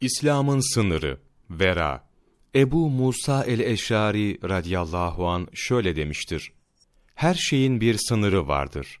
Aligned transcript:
İslam'ın 0.00 0.74
sınırı, 0.74 1.18
vera. 1.50 2.08
Ebu 2.54 2.90
Musa 2.90 3.44
el-Eşari 3.44 4.38
radıyallahu 4.48 5.28
an 5.28 5.48
şöyle 5.54 5.96
demiştir. 5.96 6.52
Her 7.14 7.34
şeyin 7.34 7.80
bir 7.80 7.96
sınırı 8.08 8.48
vardır. 8.48 9.00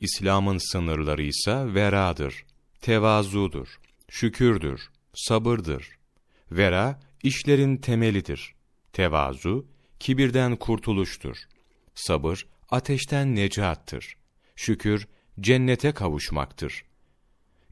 İslam'ın 0.00 0.58
sınırları 0.72 1.22
ise 1.22 1.74
veradır, 1.74 2.44
tevazudur, 2.80 3.68
şükürdür, 4.08 4.80
sabırdır. 5.14 5.88
Vera, 6.50 7.00
işlerin 7.22 7.76
temelidir. 7.76 8.54
Tevazu, 8.92 9.66
kibirden 10.00 10.56
kurtuluştur. 10.56 11.36
Sabır, 11.94 12.46
ateşten 12.70 13.34
necattır. 13.34 14.16
Şükür, 14.56 15.08
cennete 15.40 15.92
kavuşmaktır. 15.92 16.84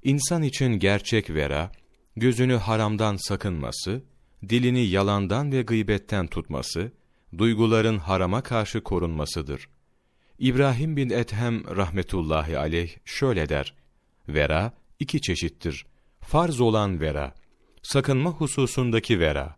İnsan 0.03 0.43
için 0.43 0.79
gerçek 0.79 1.31
vera, 1.31 1.73
gözünü 2.17 2.57
haramdan 2.57 3.17
sakınması, 3.17 4.03
dilini 4.49 4.87
yalandan 4.87 5.53
ve 5.53 5.63
gıybetten 5.63 6.27
tutması, 6.27 6.93
duyguların 7.39 7.99
harama 7.99 8.43
karşı 8.43 8.83
korunmasıdır. 8.83 9.69
İbrahim 10.39 10.97
bin 10.97 11.11
Ethem 11.11 11.77
rahmetullahi 11.77 12.59
aleyh 12.59 12.97
şöyle 13.05 13.49
der, 13.49 13.75
Vera 14.29 14.73
iki 14.99 15.21
çeşittir. 15.21 15.87
Farz 16.21 16.61
olan 16.61 17.01
vera, 17.01 17.35
sakınma 17.83 18.31
hususundaki 18.31 19.21
vera. 19.21 19.57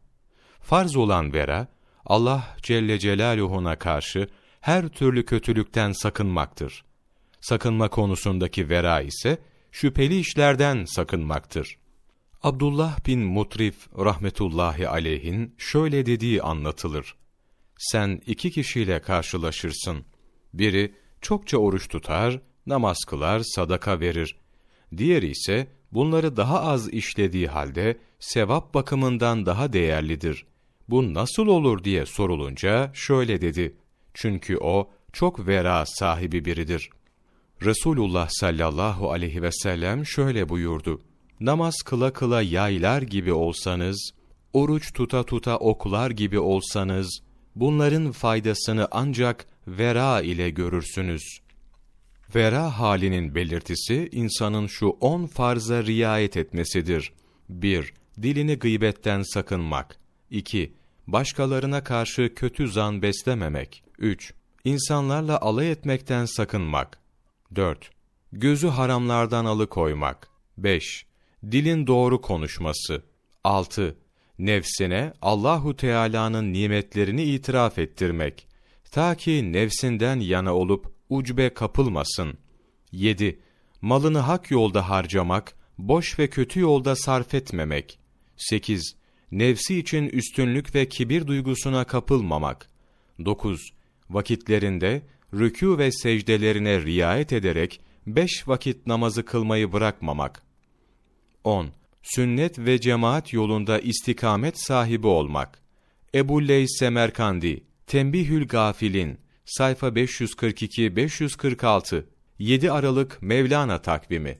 Farz 0.61 0.97
olan 0.97 1.33
vera, 1.33 1.69
Allah 2.07 2.57
Celle 2.63 2.99
Celaluhu'na 2.99 3.79
karşı 3.79 4.29
her 4.61 4.89
türlü 4.89 5.25
kötülükten 5.25 5.93
sakınmaktır. 5.93 6.85
Sakınma 7.41 7.89
konusundaki 7.89 8.69
vera 8.69 9.01
ise, 9.01 9.39
şüpheli 9.73 10.19
işlerden 10.19 10.85
sakınmaktır. 10.85 11.79
Abdullah 12.45 13.07
bin 13.07 13.21
Mutrif 13.21 13.89
rahmetullahi 13.99 14.89
aleyhin 14.89 15.55
şöyle 15.59 16.07
dediği 16.07 16.43
anlatılır. 16.43 17.15
Sen 17.79 18.21
iki 18.27 18.51
kişiyle 18.51 19.01
karşılaşırsın. 19.01 20.05
Biri 20.55 20.95
çokça 21.21 21.59
oruç 21.59 21.89
tutar, 21.89 22.41
namaz 22.67 22.97
kılar, 23.07 23.43
sadaka 23.45 24.01
verir. 24.01 24.37
Diğeri 24.97 25.31
ise 25.31 25.67
bunları 25.93 26.37
daha 26.37 26.61
az 26.61 26.89
işlediği 26.89 27.47
halde 27.47 27.99
sevap 28.19 28.75
bakımından 28.75 29.47
daha 29.47 29.73
değerlidir. 29.73 30.47
Bu 30.89 31.15
nasıl 31.15 31.47
olur 31.47 31.85
diye 31.85 32.07
sorulunca 32.07 32.91
şöyle 32.95 33.41
dedi. 33.41 33.77
Çünkü 34.15 34.57
o 34.57 34.91
çok 35.13 35.47
vera 35.47 35.85
sahibi 35.87 36.45
biridir. 36.45 36.91
Resulullah 37.63 38.29
sallallahu 38.31 39.11
aleyhi 39.13 39.43
ve 39.43 39.53
sellem 39.53 40.07
şöyle 40.07 40.49
buyurdu. 40.49 41.01
Namaz 41.45 41.75
kıla 41.85 42.13
kıla 42.13 42.43
yaylar 42.43 43.03
gibi 43.03 43.33
olsanız, 43.33 44.11
oruç 44.53 44.93
tuta 44.93 45.23
tuta 45.23 45.57
oklar 45.57 46.11
gibi 46.11 46.39
olsanız, 46.39 47.21
bunların 47.57 48.13
faydasını 48.13 48.89
ancak 48.91 49.47
vera 49.69 50.23
ile 50.23 50.51
görürsünüz. 50.51 51.39
Vera 52.35 52.79
halinin 52.79 53.35
belirtisi, 53.35 54.09
insanın 54.13 54.67
şu 54.67 54.87
on 54.87 55.27
farza 55.27 55.85
riayet 55.85 56.37
etmesidir. 56.37 57.13
1- 57.51 57.93
Dilini 58.23 58.59
gıybetten 58.59 59.23
sakınmak. 59.23 59.99
2- 60.31 60.73
Başkalarına 61.07 61.85
karşı 61.85 62.35
kötü 62.35 62.69
zan 62.69 63.03
beslememek. 63.03 63.85
3- 63.99 64.33
İnsanlarla 64.65 65.41
alay 65.41 65.71
etmekten 65.71 66.25
sakınmak. 66.25 66.99
4. 67.57 67.91
Gözü 68.33 68.69
haramlardan 68.69 69.45
alıkoymak. 69.45 70.29
5. 70.59 71.07
Dilin 71.51 71.87
doğru 71.87 72.21
konuşması. 72.21 73.03
6. 73.45 73.97
Nefsine 74.39 75.13
Allahu 75.23 75.77
Teala'nın 75.77 76.53
nimetlerini 76.53 77.25
itiraf 77.25 77.79
ettirmek. 77.79 78.49
Ta 78.91 79.15
ki 79.15 79.53
nefsinden 79.53 80.21
yana 80.21 80.55
olup 80.55 80.93
ucbe 81.09 81.55
kapılmasın. 81.55 82.39
7. 82.93 83.41
Malını 83.83 84.19
hak 84.19 84.51
yolda 84.51 84.89
harcamak, 84.89 85.55
boş 85.79 86.19
ve 86.19 86.31
kötü 86.31 86.61
yolda 86.61 86.97
sarf 86.97 87.35
etmemek. 87.35 87.99
8. 88.37 88.97
Nefsi 89.33 89.79
için 89.79 90.09
üstünlük 90.09 90.75
ve 90.75 90.89
kibir 90.89 91.27
duygusuna 91.27 91.85
kapılmamak. 91.85 92.71
9. 93.25 93.71
Vakitlerinde 94.11 95.03
rükû 95.35 95.79
ve 95.79 95.93
secdelerine 95.93 96.83
riayet 96.83 97.33
ederek 97.33 97.81
beş 98.07 98.49
vakit 98.49 98.87
namazı 98.87 99.25
kılmayı 99.25 99.73
bırakmamak. 99.73 100.54
10. 101.45 101.69
Sünnet 102.03 102.59
ve 102.59 102.81
cemaat 102.81 103.33
yolunda 103.33 103.79
istikamet 103.79 104.61
sahibi 104.61 105.07
olmak. 105.07 105.63
Ebu 106.15 106.49
Leys 106.49 106.71
Semerkandi, 106.79 107.65
Tembihül 107.87 108.49
Gafilin, 108.49 109.19
sayfa 109.45 109.89
542-546, 109.89 112.05
7 112.39 112.73
Aralık 112.73 113.23
Mevlana 113.23 113.83
takvimi. 113.83 114.39